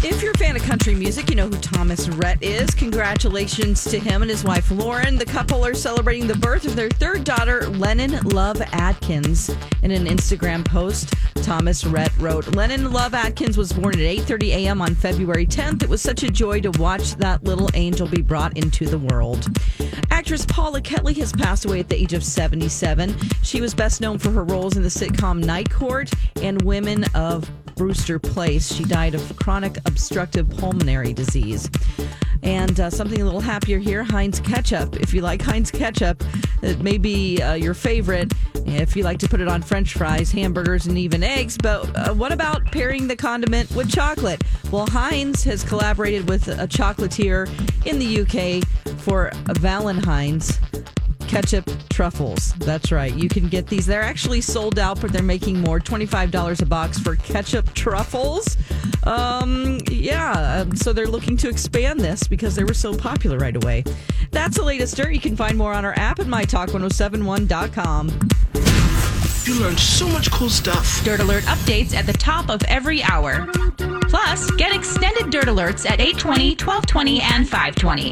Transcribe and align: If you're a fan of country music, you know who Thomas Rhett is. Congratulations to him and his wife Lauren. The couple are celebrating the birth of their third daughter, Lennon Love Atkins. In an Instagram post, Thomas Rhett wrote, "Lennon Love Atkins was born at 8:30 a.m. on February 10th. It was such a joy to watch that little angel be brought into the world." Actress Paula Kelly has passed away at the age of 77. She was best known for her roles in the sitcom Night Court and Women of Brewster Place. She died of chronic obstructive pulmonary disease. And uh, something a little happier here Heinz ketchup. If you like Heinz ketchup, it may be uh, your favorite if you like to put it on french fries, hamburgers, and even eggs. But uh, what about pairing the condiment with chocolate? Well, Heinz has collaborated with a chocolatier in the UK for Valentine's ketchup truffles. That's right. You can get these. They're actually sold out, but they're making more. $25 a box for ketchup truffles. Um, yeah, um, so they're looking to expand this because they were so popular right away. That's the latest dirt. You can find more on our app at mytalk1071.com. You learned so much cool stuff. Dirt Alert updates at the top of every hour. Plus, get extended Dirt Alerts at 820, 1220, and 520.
If 0.00 0.22
you're 0.22 0.30
a 0.30 0.38
fan 0.38 0.54
of 0.54 0.62
country 0.62 0.94
music, 0.94 1.28
you 1.28 1.34
know 1.34 1.48
who 1.48 1.56
Thomas 1.56 2.08
Rhett 2.08 2.40
is. 2.40 2.70
Congratulations 2.70 3.82
to 3.84 3.98
him 3.98 4.22
and 4.22 4.30
his 4.30 4.44
wife 4.44 4.70
Lauren. 4.70 5.16
The 5.16 5.24
couple 5.24 5.66
are 5.66 5.74
celebrating 5.74 6.28
the 6.28 6.36
birth 6.36 6.64
of 6.66 6.76
their 6.76 6.88
third 6.88 7.24
daughter, 7.24 7.66
Lennon 7.68 8.12
Love 8.22 8.62
Atkins. 8.72 9.50
In 9.82 9.90
an 9.90 10.06
Instagram 10.06 10.64
post, 10.64 11.14
Thomas 11.42 11.84
Rhett 11.84 12.12
wrote, 12.18 12.54
"Lennon 12.54 12.92
Love 12.92 13.12
Atkins 13.12 13.58
was 13.58 13.72
born 13.72 13.94
at 13.94 14.06
8:30 14.06 14.52
a.m. 14.52 14.80
on 14.80 14.94
February 14.94 15.46
10th. 15.46 15.82
It 15.82 15.88
was 15.88 16.00
such 16.00 16.22
a 16.22 16.28
joy 16.28 16.60
to 16.60 16.70
watch 16.72 17.16
that 17.16 17.42
little 17.42 17.68
angel 17.74 18.06
be 18.06 18.22
brought 18.22 18.56
into 18.56 18.86
the 18.86 18.98
world." 18.98 19.48
Actress 20.12 20.46
Paula 20.46 20.80
Kelly 20.80 21.14
has 21.14 21.32
passed 21.32 21.64
away 21.64 21.80
at 21.80 21.88
the 21.88 22.00
age 22.00 22.12
of 22.12 22.22
77. 22.22 23.16
She 23.42 23.60
was 23.60 23.74
best 23.74 24.00
known 24.00 24.18
for 24.18 24.30
her 24.30 24.44
roles 24.44 24.76
in 24.76 24.84
the 24.84 24.88
sitcom 24.88 25.44
Night 25.44 25.70
Court 25.70 26.08
and 26.40 26.62
Women 26.62 27.04
of 27.14 27.50
Brewster 27.76 28.18
Place. 28.18 28.74
She 28.74 28.82
died 28.82 29.14
of 29.14 29.36
chronic 29.36 29.78
obstructive 29.88 30.48
pulmonary 30.50 31.12
disease. 31.12 31.68
And 32.42 32.78
uh, 32.78 32.90
something 32.90 33.20
a 33.20 33.24
little 33.24 33.40
happier 33.40 33.78
here 33.78 34.04
Heinz 34.04 34.38
ketchup. 34.38 34.96
If 34.96 35.12
you 35.12 35.22
like 35.22 35.42
Heinz 35.42 35.70
ketchup, 35.70 36.22
it 36.62 36.80
may 36.80 36.98
be 36.98 37.42
uh, 37.42 37.54
your 37.54 37.74
favorite 37.74 38.32
if 38.66 38.94
you 38.94 39.02
like 39.02 39.18
to 39.18 39.28
put 39.28 39.40
it 39.40 39.48
on 39.48 39.62
french 39.62 39.94
fries, 39.94 40.30
hamburgers, 40.30 40.86
and 40.86 40.96
even 40.96 41.22
eggs. 41.22 41.56
But 41.56 41.96
uh, 41.96 42.14
what 42.14 42.32
about 42.32 42.64
pairing 42.66 43.08
the 43.08 43.16
condiment 43.16 43.70
with 43.72 43.90
chocolate? 43.90 44.42
Well, 44.70 44.86
Heinz 44.86 45.42
has 45.44 45.64
collaborated 45.64 46.28
with 46.28 46.48
a 46.48 46.68
chocolatier 46.68 47.48
in 47.86 47.98
the 47.98 48.20
UK 48.20 48.64
for 49.00 49.32
Valentine's 49.58 50.58
ketchup 51.28 51.70
truffles. 51.90 52.54
That's 52.54 52.90
right. 52.90 53.14
You 53.14 53.28
can 53.28 53.48
get 53.48 53.66
these. 53.66 53.86
They're 53.86 54.02
actually 54.02 54.40
sold 54.40 54.78
out, 54.78 55.00
but 55.00 55.12
they're 55.12 55.22
making 55.22 55.60
more. 55.60 55.78
$25 55.78 56.62
a 56.62 56.66
box 56.66 56.98
for 56.98 57.16
ketchup 57.16 57.72
truffles. 57.74 58.56
Um, 59.04 59.78
yeah, 59.90 60.62
um, 60.62 60.74
so 60.74 60.92
they're 60.92 61.06
looking 61.06 61.36
to 61.38 61.48
expand 61.48 62.00
this 62.00 62.26
because 62.26 62.56
they 62.56 62.64
were 62.64 62.74
so 62.74 62.96
popular 62.96 63.38
right 63.38 63.56
away. 63.56 63.84
That's 64.32 64.56
the 64.56 64.64
latest 64.64 64.96
dirt. 64.96 65.12
You 65.12 65.20
can 65.20 65.36
find 65.36 65.56
more 65.56 65.72
on 65.72 65.84
our 65.84 65.96
app 65.98 66.18
at 66.18 66.26
mytalk1071.com. 66.26 68.28
You 69.48 69.58
learned 69.60 69.80
so 69.80 70.06
much 70.08 70.30
cool 70.30 70.50
stuff. 70.50 71.02
Dirt 71.04 71.20
Alert 71.20 71.44
updates 71.44 71.94
at 71.94 72.04
the 72.04 72.12
top 72.12 72.50
of 72.50 72.62
every 72.64 73.02
hour. 73.02 73.48
Plus, 74.02 74.50
get 74.52 74.74
extended 74.74 75.30
Dirt 75.30 75.46
Alerts 75.46 75.88
at 75.88 76.00
820, 76.00 76.50
1220, 76.56 77.22
and 77.22 77.48
520. 77.48 78.02